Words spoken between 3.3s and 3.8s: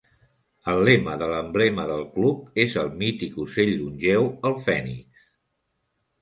ocell